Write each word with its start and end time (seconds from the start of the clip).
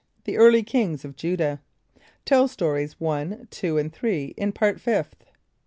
The 0.23 0.35
Early 0.35 0.63
Kings 0.63 1.05
of 1.05 1.15
Judah. 1.15 1.61
(Tell 2.25 2.47
Stories 2.47 2.99
1, 2.99 3.49
2 3.51 3.77
and 3.77 3.93
3 3.93 4.33
in 4.35 4.51
Part 4.51 4.79
Fifth.) 4.81 5.25